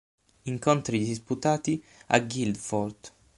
Incontri 0.45 0.97
disputati 1.05 1.79
a 2.07 2.19
Guildford. 2.21 3.11